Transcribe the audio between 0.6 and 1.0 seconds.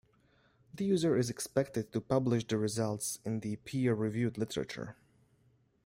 The